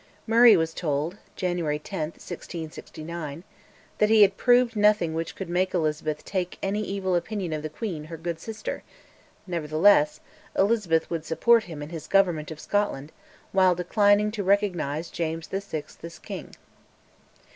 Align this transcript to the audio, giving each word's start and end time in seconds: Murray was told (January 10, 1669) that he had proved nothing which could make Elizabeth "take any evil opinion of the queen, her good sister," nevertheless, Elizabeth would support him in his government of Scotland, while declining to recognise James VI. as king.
Murray 0.25 0.57
was 0.57 0.73
told 0.73 1.17
(January 1.35 1.77
10, 1.77 1.99
1669) 2.17 3.43
that 3.99 4.09
he 4.09 4.23
had 4.23 4.35
proved 4.35 4.75
nothing 4.75 5.13
which 5.13 5.35
could 5.35 5.47
make 5.47 5.75
Elizabeth 5.75 6.25
"take 6.25 6.57
any 6.63 6.81
evil 6.81 7.15
opinion 7.15 7.53
of 7.53 7.61
the 7.61 7.69
queen, 7.69 8.05
her 8.05 8.17
good 8.17 8.39
sister," 8.39 8.81
nevertheless, 9.45 10.19
Elizabeth 10.57 11.07
would 11.11 11.23
support 11.23 11.65
him 11.65 11.83
in 11.83 11.89
his 11.89 12.07
government 12.07 12.49
of 12.49 12.59
Scotland, 12.59 13.11
while 13.51 13.75
declining 13.75 14.31
to 14.31 14.43
recognise 14.43 15.11
James 15.11 15.45
VI. 15.45 15.83
as 16.01 16.17
king. 16.17 16.55